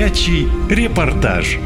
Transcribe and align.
Горячий 0.00 0.48
репортаж. 0.70 1.58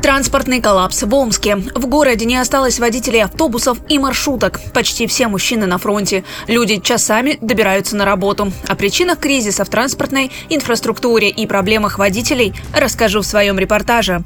Транспортный 0.00 0.60
коллапс 0.60 1.02
в 1.02 1.12
Омске. 1.12 1.56
В 1.56 1.88
городе 1.88 2.24
не 2.24 2.36
осталось 2.36 2.78
водителей 2.78 3.24
автобусов 3.24 3.78
и 3.88 3.98
маршруток. 3.98 4.60
Почти 4.72 5.08
все 5.08 5.26
мужчины 5.26 5.66
на 5.66 5.78
фронте. 5.78 6.22
Люди 6.46 6.78
часами 6.78 7.36
добираются 7.40 7.96
на 7.96 8.04
работу. 8.04 8.52
О 8.68 8.76
причинах 8.76 9.18
кризиса 9.18 9.64
в 9.64 9.68
транспортной 9.68 10.30
инфраструктуре 10.50 11.30
и 11.30 11.48
проблемах 11.48 11.98
водителей 11.98 12.54
расскажу 12.72 13.22
в 13.22 13.26
своем 13.26 13.58
репортаже. 13.58 14.22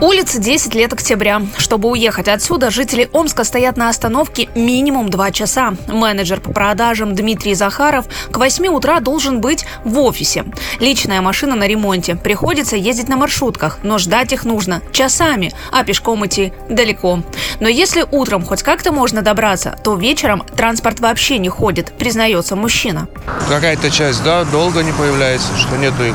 Улица 0.00 0.40
10 0.40 0.74
лет 0.74 0.92
октября. 0.92 1.42
Чтобы 1.56 1.88
уехать 1.88 2.26
отсюда, 2.26 2.70
жители 2.70 3.08
Омска 3.12 3.44
стоят 3.44 3.76
на 3.76 3.88
остановке 3.88 4.48
минимум 4.56 5.08
2 5.08 5.30
часа. 5.30 5.74
Менеджер 5.86 6.40
по 6.40 6.52
продажам 6.52 7.14
Дмитрий 7.14 7.54
Захаров 7.54 8.06
к 8.30 8.36
8 8.36 8.66
утра 8.68 8.98
должен 8.98 9.40
быть 9.40 9.64
в 9.84 9.98
офисе. 10.00 10.44
Личная 10.80 11.20
машина 11.20 11.54
на 11.54 11.66
ремонте. 11.68 12.16
Приходится 12.16 12.76
ездить 12.76 13.08
на 13.08 13.16
маршрутках, 13.16 13.78
но 13.84 13.98
ждать 13.98 14.32
их 14.32 14.44
нужно 14.44 14.82
часами, 14.90 15.52
а 15.70 15.84
пешком 15.84 16.26
идти 16.26 16.52
далеко. 16.68 17.20
Но 17.60 17.68
если 17.68 18.04
утром 18.10 18.44
хоть 18.44 18.64
как-то 18.64 18.90
можно 18.90 19.22
добраться, 19.22 19.78
то 19.84 19.94
вечером 19.94 20.44
транспорт 20.56 20.98
вообще 20.98 21.38
не 21.38 21.48
ходит, 21.48 21.92
признается 21.96 22.56
мужчина. 22.56 23.06
Какая-то 23.48 23.90
часть, 23.90 24.24
да, 24.24 24.44
долго 24.44 24.82
не 24.82 24.92
появляется, 24.92 25.56
что 25.56 25.76
нету 25.76 26.02
их 26.02 26.14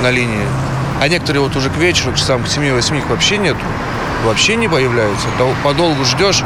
на 0.00 0.10
линии. 0.10 0.73
А 1.00 1.08
некоторые 1.08 1.42
вот 1.42 1.56
уже 1.56 1.70
к 1.70 1.76
вечеру, 1.76 2.12
к 2.12 2.16
часам 2.16 2.42
к 2.42 2.46
7-8 2.46 2.98
их 2.98 3.08
вообще 3.08 3.36
нету. 3.38 3.60
Вообще 4.24 4.56
не 4.56 4.68
появляются. 4.68 5.26
То 5.38 5.54
подолгу 5.62 6.04
ждешь, 6.04 6.42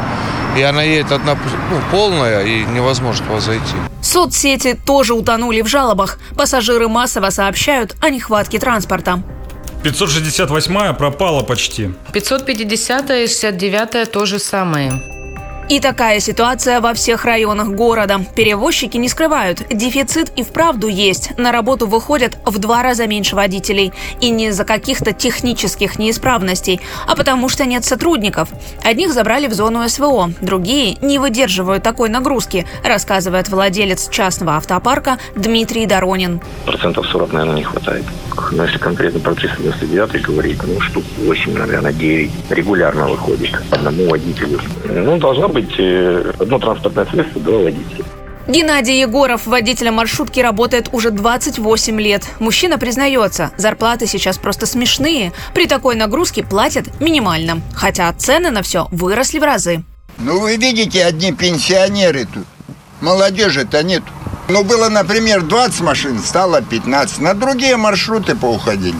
и 0.57 0.61
она 0.61 0.83
едет 0.83 1.11
одна 1.11 1.35
ну, 1.35 1.79
полная, 1.91 2.43
и 2.43 2.65
невозможно 2.65 3.25
туда 3.25 3.39
зайти. 3.39 3.75
Соцсети 4.01 4.77
тоже 4.85 5.13
утонули 5.13 5.61
в 5.61 5.67
жалобах. 5.67 6.19
Пассажиры 6.35 6.87
массово 6.87 7.29
сообщают 7.29 7.95
о 8.01 8.09
нехватке 8.09 8.59
транспорта. 8.59 9.23
568 9.83 10.95
пропала 10.95 11.43
почти. 11.43 11.91
550 12.11 13.11
и 13.11 13.27
69 13.27 14.11
то 14.11 14.25
же 14.25 14.39
самое. 14.39 15.18
И 15.69 15.79
такая 15.79 16.19
ситуация 16.19 16.81
во 16.81 16.95
всех 16.95 17.25
районах 17.25 17.67
города. 17.67 18.25
Перевозчики 18.35 18.97
не 18.97 19.07
скрывают, 19.07 19.61
дефицит 19.69 20.31
и 20.35 20.41
вправду 20.41 20.87
есть. 20.87 21.37
На 21.37 21.51
работу 21.51 21.85
выходят 21.85 22.39
в 22.43 22.57
два 22.57 22.81
раза 22.81 23.05
меньше 23.05 23.35
водителей. 23.35 23.93
И 24.19 24.31
не 24.31 24.47
из-за 24.47 24.65
каких-то 24.65 25.13
технических 25.13 25.99
неисправностей, 25.99 26.81
а 27.05 27.15
потому 27.15 27.49
что 27.49 27.65
нет 27.65 27.85
сотрудников. 27.85 28.49
Одних 28.83 29.13
забрали 29.13 29.45
в 29.45 29.53
зону 29.53 29.87
СВО, 29.87 30.31
другие 30.41 30.97
не 31.01 31.19
выдерживают 31.19 31.83
такой 31.83 32.09
нагрузки, 32.09 32.65
рассказывает 32.83 33.49
владелец 33.49 34.09
частного 34.09 34.57
автопарка 34.57 35.19
Дмитрий 35.35 35.85
Доронин. 35.85 36.41
Процентов 36.65 37.05
40, 37.05 37.31
наверное, 37.31 37.57
не 37.57 37.63
хватает. 37.63 38.05
Но 38.51 38.63
если 38.63 38.77
конкретно 38.77 39.19
про 39.19 39.35
399 39.35 40.21
говорить, 40.23 40.57
ну, 40.63 40.79
штук 40.79 41.03
8, 41.17 41.57
наверное, 41.57 41.93
9 41.93 42.31
регулярно 42.49 43.07
выходит 43.07 43.51
одному 43.69 44.09
водителю. 44.09 44.59
Ну, 44.85 45.17
должна 45.17 45.47
быть 45.47 45.58
быть 45.61 45.75
э, 45.77 46.33
одно 46.39 46.59
транспортное 46.59 47.05
средство, 47.05 47.41
два 47.41 47.59
водителя. 47.59 48.05
Геннадий 48.47 48.99
Егоров, 48.99 49.45
водителем 49.45 49.95
маршрутки, 49.95 50.39
работает 50.39 50.89
уже 50.91 51.11
28 51.11 52.01
лет. 52.01 52.23
Мужчина 52.39 52.79
признается, 52.79 53.51
зарплаты 53.57 54.07
сейчас 54.07 54.39
просто 54.39 54.65
смешные. 54.65 55.33
При 55.53 55.67
такой 55.67 55.95
нагрузке 55.95 56.43
платят 56.43 56.99
минимально. 56.99 57.61
Хотя 57.75 58.11
цены 58.13 58.49
на 58.49 58.63
все 58.63 58.87
выросли 58.91 59.37
в 59.37 59.43
разы. 59.43 59.83
Ну, 60.17 60.39
вы 60.39 60.57
видите, 60.57 61.05
одни 61.05 61.31
пенсионеры 61.31 62.25
тут. 62.25 62.45
Молодежи-то 63.01 63.83
нет. 63.83 64.03
Ну, 64.47 64.63
было, 64.63 64.89
например, 64.89 65.43
20 65.43 65.81
машин, 65.81 66.19
стало 66.19 66.63
15. 66.63 67.19
На 67.19 67.35
другие 67.35 67.77
маршруты 67.77 68.35
поуходили. 68.35 68.95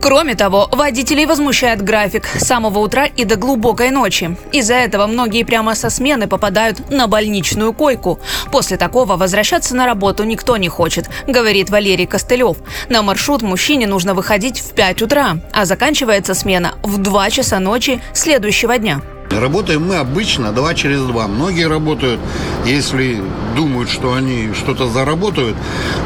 Кроме 0.00 0.34
того, 0.34 0.68
водителей 0.70 1.26
возмущает 1.26 1.82
график 1.82 2.26
с 2.26 2.46
самого 2.46 2.78
утра 2.78 3.06
и 3.06 3.24
до 3.24 3.36
глубокой 3.36 3.90
ночи. 3.90 4.36
Из-за 4.52 4.74
этого 4.74 5.06
многие 5.06 5.44
прямо 5.44 5.74
со 5.74 5.90
смены 5.90 6.28
попадают 6.28 6.90
на 6.90 7.06
больничную 7.06 7.72
койку. 7.72 8.20
После 8.52 8.76
такого 8.76 9.16
возвращаться 9.16 9.74
на 9.74 9.86
работу 9.86 10.24
никто 10.24 10.56
не 10.56 10.68
хочет, 10.68 11.08
говорит 11.26 11.70
Валерий 11.70 12.06
Костылев. 12.06 12.58
На 12.88 13.02
маршрут 13.02 13.42
мужчине 13.42 13.86
нужно 13.86 14.14
выходить 14.14 14.60
в 14.60 14.72
5 14.74 15.02
утра, 15.02 15.38
а 15.52 15.64
заканчивается 15.64 16.34
смена 16.34 16.74
в 16.82 16.98
2 16.98 17.30
часа 17.30 17.58
ночи 17.58 18.00
следующего 18.12 18.78
дня. 18.78 19.00
Работаем 19.40 19.86
мы 19.86 19.96
обычно 19.96 20.52
два 20.52 20.74
через 20.74 21.00
два. 21.02 21.28
Многие 21.28 21.68
работают, 21.68 22.20
если 22.64 23.22
думают, 23.54 23.90
что 23.90 24.14
они 24.14 24.52
что-то 24.54 24.88
заработают, 24.88 25.56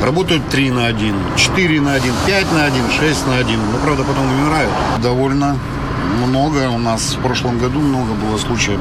работают 0.02 0.48
три 0.48 0.70
на 0.70 0.86
один, 0.86 1.14
четыре 1.36 1.80
на 1.80 1.94
один, 1.94 2.12
пять 2.26 2.50
на 2.52 2.64
один, 2.64 2.82
шесть 2.98 3.26
на 3.26 3.36
один. 3.36 3.60
Ну, 3.72 3.78
правда, 3.84 4.02
потом 4.02 4.24
умирают. 4.26 4.70
Довольно 5.02 5.56
много. 6.26 6.68
У 6.70 6.78
нас 6.78 7.14
в 7.14 7.22
прошлом 7.22 7.58
году 7.58 7.78
много 7.78 8.12
было 8.14 8.36
случаев 8.36 8.80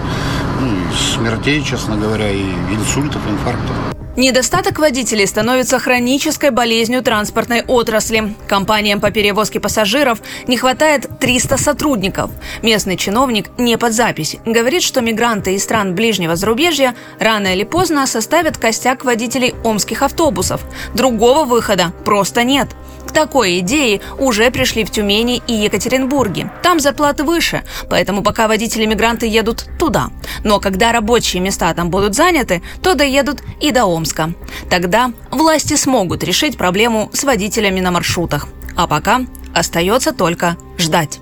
ну, 0.62 0.72
смертей, 1.16 1.64
честно 1.64 1.96
говоря, 1.96 2.32
и 2.32 2.44
инсультов, 2.72 3.22
инфарктов. 3.30 3.99
Недостаток 4.20 4.80
водителей 4.80 5.26
становится 5.26 5.80
хронической 5.80 6.50
болезнью 6.50 7.02
транспортной 7.02 7.62
отрасли. 7.62 8.36
Компаниям 8.50 9.00
по 9.00 9.12
перевозке 9.12 9.62
пассажиров 9.62 10.20
не 10.46 10.58
хватает 10.58 11.08
300 11.22 11.56
сотрудников. 11.56 12.30
Местный 12.62 12.98
чиновник 12.98 13.50
не 13.58 13.78
под 13.78 13.94
запись. 13.94 14.36
Говорит, 14.46 14.84
что 14.84 15.00
мигранты 15.00 15.54
из 15.54 15.64
стран 15.64 15.96
ближнего 15.96 16.36
зарубежья 16.36 16.96
рано 17.18 17.56
или 17.56 17.64
поздно 17.64 18.06
составят 18.08 18.58
костяк 18.58 19.06
водителей 19.06 19.56
омских 19.64 20.02
автобусов. 20.02 20.66
Другого 20.94 21.46
выхода 21.46 21.94
просто 22.04 22.44
нет. 22.44 22.68
К 23.10 23.12
такой 23.12 23.58
идее 23.58 24.02
уже 24.20 24.52
пришли 24.52 24.86
в 24.86 24.92
Тюмени 24.92 25.42
и 25.48 25.54
Екатеринбурге. 25.54 26.52
Там 26.62 26.80
зарплаты 26.80 27.24
выше, 27.24 27.64
поэтому 27.90 28.22
пока 28.22 28.48
водители-мигранты 28.48 29.26
едут 29.26 29.66
туда. 29.80 30.12
Но 30.44 30.60
когда 30.60 30.92
рабочие 30.92 31.42
места 31.42 31.74
там 31.74 31.90
будут 31.90 32.14
заняты, 32.14 32.62
то 32.84 32.94
доедут 32.94 33.42
и 33.60 33.72
до 33.72 33.86
Омска. 33.86 34.32
Тогда 34.70 35.12
власти 35.32 35.76
смогут 35.76 36.24
решить 36.24 36.56
проблему 36.56 37.10
с 37.12 37.24
водителями 37.24 37.80
на 37.80 37.90
маршрутах. 37.90 38.48
А 38.76 38.86
пока 38.86 39.22
остается 39.56 40.14
только 40.14 40.56
ждать. 40.78 41.20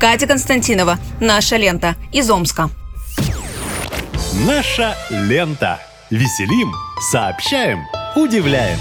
Катя 0.00 0.26
Константинова, 0.26 0.98
«Наша 1.20 1.56
лента» 1.58 1.96
из 2.12 2.30
Омска. 2.30 2.70
Наша 4.46 4.96
лента. 5.10 5.80
Веселим, 6.08 6.72
сообщаем, 7.10 7.84
удивляем. 8.14 8.78